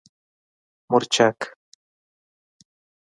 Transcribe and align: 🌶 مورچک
🌶 0.03 0.09
مورچک 0.91 1.39